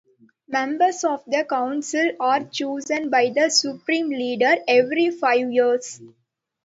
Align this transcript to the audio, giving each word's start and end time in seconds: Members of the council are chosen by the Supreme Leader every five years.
Members 0.47 1.03
of 1.03 1.23
the 1.27 1.45
council 1.47 2.13
are 2.19 2.43
chosen 2.45 3.11
by 3.11 3.29
the 3.29 3.51
Supreme 3.51 4.09
Leader 4.09 4.55
every 4.67 5.11
five 5.11 5.51
years. 5.51 6.01